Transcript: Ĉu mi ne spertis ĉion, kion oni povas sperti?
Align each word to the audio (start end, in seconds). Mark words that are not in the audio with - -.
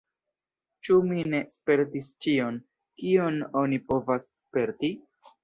Ĉu 0.87 0.95
mi 1.09 1.25
ne 1.33 1.41
spertis 1.55 2.09
ĉion, 2.27 2.57
kion 3.03 3.39
oni 3.63 3.81
povas 3.93 4.29
sperti? 4.47 4.93